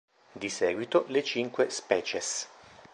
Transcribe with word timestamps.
Di 0.39 0.49
seguito 0.49 1.05
le 1.09 1.23
cinque 1.23 1.69
"species". 1.69 2.47